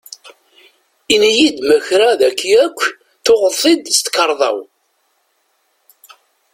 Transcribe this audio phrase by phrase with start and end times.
[1.13, 2.79] Ini-iyi-d ma kra dagi akk
[3.25, 4.57] tuɣeḍ-t-id s tkarḍa-w?